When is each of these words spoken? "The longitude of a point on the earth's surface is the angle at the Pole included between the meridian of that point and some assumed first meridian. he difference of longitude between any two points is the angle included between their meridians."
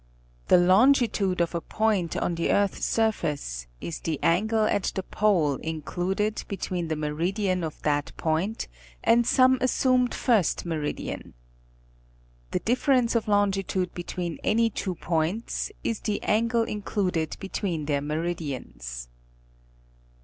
"The 0.47 0.57
longitude 0.57 1.41
of 1.41 1.53
a 1.53 1.61
point 1.61 2.17
on 2.17 2.33
the 2.33 2.51
earth's 2.51 2.83
surface 2.85 3.67
is 3.79 3.99
the 3.99 4.17
angle 4.23 4.63
at 4.65 4.85
the 4.95 5.03
Pole 5.03 5.57
included 5.57 6.43
between 6.47 6.87
the 6.87 6.95
meridian 6.95 7.63
of 7.63 7.79
that 7.83 8.11
point 8.17 8.67
and 9.03 9.27
some 9.27 9.59
assumed 9.61 10.15
first 10.15 10.65
meridian. 10.65 11.35
he 12.51 12.57
difference 12.65 13.13
of 13.13 13.27
longitude 13.27 13.93
between 13.93 14.39
any 14.43 14.71
two 14.71 14.95
points 14.95 15.71
is 15.83 15.99
the 15.99 16.23
angle 16.23 16.63
included 16.63 17.37
between 17.39 17.85
their 17.85 18.01
meridians." 18.01 19.07